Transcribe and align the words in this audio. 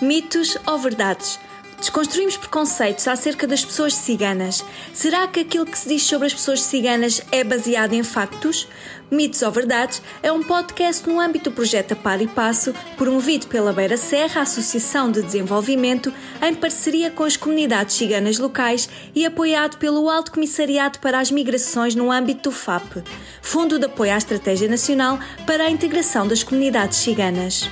Mitos 0.00 0.56
ou 0.64 0.78
verdades? 0.78 1.40
Desconstruímos 1.76 2.36
preconceitos 2.36 3.08
acerca 3.08 3.48
das 3.48 3.64
pessoas 3.64 3.94
ciganas. 3.94 4.64
Será 4.94 5.26
que 5.26 5.40
aquilo 5.40 5.66
que 5.66 5.76
se 5.76 5.88
diz 5.88 6.04
sobre 6.04 6.28
as 6.28 6.34
pessoas 6.34 6.62
ciganas 6.62 7.20
é 7.32 7.42
baseado 7.42 7.94
em 7.94 8.04
factos? 8.04 8.68
Mitos 9.10 9.42
ou 9.42 9.50
Verdades 9.50 10.00
é 10.22 10.30
um 10.30 10.40
podcast 10.40 11.08
no 11.08 11.18
âmbito 11.18 11.50
do 11.50 11.56
projeto 11.56 11.96
Par 11.96 12.22
e 12.22 12.28
Passo, 12.28 12.72
promovido 12.96 13.48
pela 13.48 13.72
Beira 13.72 13.96
Serra 13.96 14.42
Associação 14.42 15.10
de 15.10 15.20
Desenvolvimento, 15.20 16.14
em 16.40 16.54
parceria 16.54 17.10
com 17.10 17.24
as 17.24 17.36
comunidades 17.36 17.96
ciganas 17.96 18.38
locais 18.38 18.88
e 19.16 19.26
apoiado 19.26 19.78
pelo 19.78 20.08
Alto 20.08 20.30
Comissariado 20.30 21.00
para 21.00 21.18
as 21.18 21.32
Migrações 21.32 21.96
no 21.96 22.12
âmbito 22.12 22.50
do 22.50 22.54
FAP, 22.54 23.02
Fundo 23.42 23.80
de 23.80 23.86
Apoio 23.86 24.12
à 24.12 24.16
Estratégia 24.16 24.68
Nacional 24.68 25.18
para 25.44 25.64
a 25.64 25.70
Integração 25.70 26.28
das 26.28 26.44
Comunidades 26.44 26.98
Ciganas. 26.98 27.68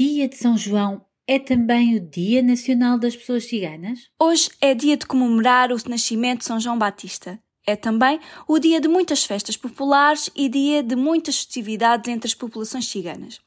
Dia 0.00 0.26
de 0.26 0.36
São 0.38 0.56
João 0.56 1.04
é 1.26 1.38
também 1.38 1.94
o 1.94 2.00
Dia 2.00 2.42
Nacional 2.42 2.98
das 2.98 3.14
Pessoas 3.14 3.44
Ciganas? 3.44 4.08
Hoje 4.18 4.48
é 4.58 4.74
dia 4.74 4.96
de 4.96 5.04
comemorar 5.04 5.70
o 5.70 5.76
nascimento 5.90 6.38
de 6.38 6.46
São 6.46 6.58
João 6.58 6.78
Batista. 6.78 7.38
É 7.66 7.76
também 7.76 8.18
o 8.48 8.58
dia 8.58 8.80
de 8.80 8.88
muitas 8.88 9.26
festas 9.26 9.58
populares 9.58 10.30
e 10.34 10.48
dia 10.48 10.82
de 10.82 10.96
muitas 10.96 11.36
festividades 11.36 12.10
entre 12.10 12.26
as 12.26 12.32
populações 12.32 12.88
ciganas. 12.88 13.42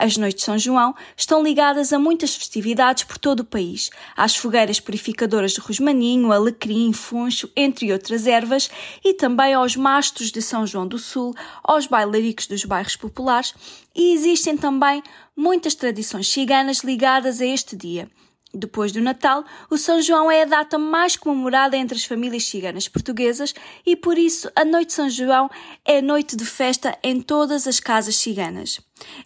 As 0.00 0.16
noites 0.16 0.40
de 0.40 0.46
São 0.46 0.58
João 0.58 0.94
estão 1.14 1.42
ligadas 1.42 1.92
a 1.92 1.98
muitas 1.98 2.34
festividades 2.34 3.04
por 3.04 3.18
todo 3.18 3.40
o 3.40 3.44
país, 3.44 3.90
às 4.16 4.34
fogueiras 4.34 4.80
purificadoras 4.80 5.52
de 5.52 5.60
rosmaninho, 5.60 6.32
alecrim, 6.32 6.90
funcho, 6.90 7.50
entre 7.54 7.92
outras 7.92 8.26
ervas, 8.26 8.70
e 9.04 9.12
também 9.12 9.52
aos 9.52 9.76
mastros 9.76 10.32
de 10.32 10.40
São 10.40 10.66
João 10.66 10.88
do 10.88 10.98
Sul, 10.98 11.34
aos 11.62 11.86
bailaricos 11.86 12.46
dos 12.46 12.64
bairros 12.64 12.96
populares, 12.96 13.52
e 13.94 14.14
existem 14.14 14.56
também 14.56 15.02
muitas 15.36 15.74
tradições 15.74 16.28
ciganas 16.28 16.78
ligadas 16.78 17.42
a 17.42 17.46
este 17.46 17.76
dia, 17.76 18.08
depois 18.52 18.90
do 18.90 19.00
Natal, 19.00 19.44
o 19.70 19.78
São 19.78 20.02
João 20.02 20.30
é 20.30 20.42
a 20.42 20.46
data 20.46 20.76
mais 20.76 21.16
comemorada 21.16 21.76
entre 21.76 21.96
as 21.96 22.04
famílias 22.04 22.44
ciganas 22.44 22.88
portuguesas 22.88 23.54
e 23.86 23.94
por 23.94 24.18
isso 24.18 24.50
a 24.56 24.64
Noite 24.64 24.88
de 24.88 24.92
São 24.94 25.08
João 25.08 25.48
é 25.84 26.02
noite 26.02 26.34
de 26.34 26.44
festa 26.44 26.98
em 27.02 27.20
todas 27.20 27.66
as 27.66 27.78
casas 27.78 28.16
ciganas. 28.16 28.80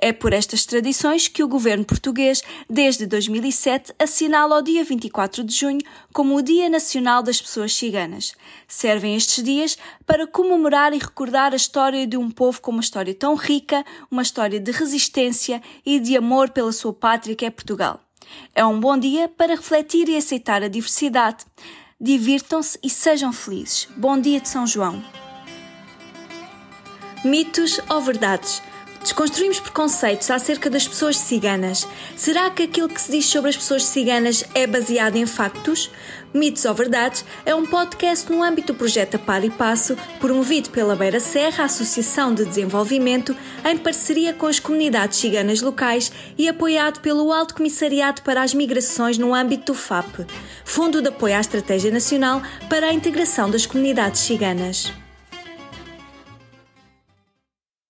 É 0.00 0.12
por 0.12 0.32
estas 0.32 0.64
tradições 0.64 1.28
que 1.28 1.42
o 1.42 1.48
governo 1.48 1.84
português, 1.84 2.42
desde 2.70 3.06
2007, 3.06 3.92
assinala 3.98 4.58
o 4.58 4.62
dia 4.62 4.84
24 4.84 5.42
de 5.44 5.54
junho 5.54 5.80
como 6.12 6.36
o 6.36 6.42
Dia 6.42 6.68
Nacional 6.68 7.22
das 7.22 7.42
Pessoas 7.42 7.74
Ciganas. 7.74 8.34
Servem 8.66 9.16
estes 9.16 9.42
dias 9.42 9.76
para 10.06 10.26
comemorar 10.26 10.92
e 10.94 10.98
recordar 10.98 11.52
a 11.52 11.56
história 11.56 12.06
de 12.06 12.16
um 12.16 12.30
povo 12.30 12.60
com 12.60 12.70
uma 12.70 12.80
história 12.80 13.14
tão 13.14 13.34
rica, 13.34 13.84
uma 14.10 14.22
história 14.22 14.60
de 14.60 14.70
resistência 14.70 15.60
e 15.84 15.98
de 15.98 16.16
amor 16.16 16.50
pela 16.50 16.72
sua 16.72 16.92
pátria 16.92 17.34
que 17.34 17.44
é 17.44 17.50
Portugal. 17.50 18.07
É 18.54 18.64
um 18.64 18.78
bom 18.78 18.96
dia 18.98 19.28
para 19.28 19.54
refletir 19.54 20.08
e 20.08 20.16
aceitar 20.16 20.62
a 20.62 20.68
diversidade. 20.68 21.44
Divirtam-se 22.00 22.78
e 22.82 22.88
sejam 22.88 23.32
felizes. 23.32 23.88
Bom 23.96 24.20
dia 24.20 24.40
de 24.40 24.48
São 24.48 24.66
João. 24.66 25.02
Mitos 27.24 27.80
ou 27.88 28.00
verdades? 28.00 28.62
Desconstruímos 29.02 29.60
preconceitos 29.60 30.30
acerca 30.30 30.68
das 30.68 30.86
pessoas 30.86 31.16
ciganas. 31.16 31.86
Será 32.16 32.50
que 32.50 32.64
aquilo 32.64 32.88
que 32.88 33.00
se 33.00 33.10
diz 33.10 33.26
sobre 33.26 33.50
as 33.50 33.56
pessoas 33.56 33.84
ciganas 33.84 34.44
é 34.54 34.66
baseado 34.66 35.16
em 35.16 35.26
factos? 35.26 35.90
Mitos 36.34 36.64
ou 36.66 36.74
Verdades 36.74 37.24
é 37.46 37.54
um 37.54 37.64
podcast 37.64 38.30
no 38.30 38.42
âmbito 38.42 38.72
do 38.72 38.78
projeto 38.78 39.14
A 39.14 39.18
Par 39.18 39.42
e 39.44 39.50
Passo, 39.50 39.96
promovido 40.20 40.68
pela 40.70 40.94
Beira 40.94 41.20
Serra 41.20 41.64
Associação 41.64 42.34
de 42.34 42.44
Desenvolvimento, 42.44 43.34
em 43.64 43.78
parceria 43.78 44.34
com 44.34 44.46
as 44.46 44.60
comunidades 44.60 45.18
ciganas 45.18 45.62
locais 45.62 46.12
e 46.36 46.48
apoiado 46.48 47.00
pelo 47.00 47.32
Alto 47.32 47.54
Comissariado 47.54 48.22
para 48.22 48.42
as 48.42 48.52
Migrações 48.52 49.16
no 49.16 49.34
âmbito 49.34 49.72
do 49.72 49.78
FAP, 49.78 50.26
Fundo 50.64 51.00
de 51.00 51.08
Apoio 51.08 51.36
à 51.36 51.40
Estratégia 51.40 51.90
Nacional 51.90 52.42
para 52.68 52.88
a 52.88 52.92
Integração 52.92 53.50
das 53.50 53.64
Comunidades 53.64 54.20
Ciganas. 54.20 54.92